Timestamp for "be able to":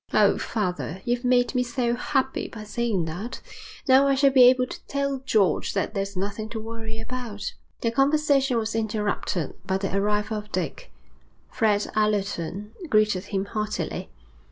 4.31-4.83